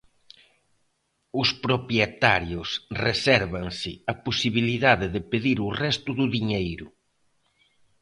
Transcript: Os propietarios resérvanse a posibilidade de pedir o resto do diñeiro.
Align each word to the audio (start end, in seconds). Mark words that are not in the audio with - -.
Os 1.41 1.49
propietarios 1.65 2.69
resérvanse 3.05 3.91
a 4.11 4.13
posibilidade 4.25 5.05
de 5.15 5.21
pedir 5.31 5.57
o 5.67 5.69
resto 5.83 6.09
do 6.19 6.25
diñeiro. 6.35 6.87